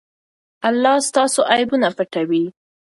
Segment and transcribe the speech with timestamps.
[0.69, 2.45] الله ستاسو عیبونه پټوي.